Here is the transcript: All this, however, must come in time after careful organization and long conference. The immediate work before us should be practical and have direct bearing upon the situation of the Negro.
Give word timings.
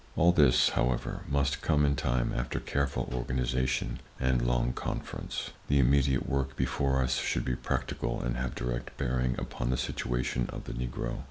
All 0.15 0.31
this, 0.31 0.69
however, 0.69 1.19
must 1.27 1.61
come 1.61 1.85
in 1.85 1.95
time 1.95 2.33
after 2.35 2.59
careful 2.59 3.07
organization 3.13 3.99
and 4.19 4.41
long 4.41 4.73
conference. 4.73 5.51
The 5.67 5.77
immediate 5.77 6.27
work 6.27 6.55
before 6.55 7.03
us 7.03 7.19
should 7.19 7.45
be 7.45 7.55
practical 7.55 8.19
and 8.19 8.35
have 8.35 8.55
direct 8.55 8.97
bearing 8.97 9.35
upon 9.37 9.69
the 9.69 9.77
situation 9.77 10.47
of 10.51 10.63
the 10.63 10.73
Negro. 10.73 11.19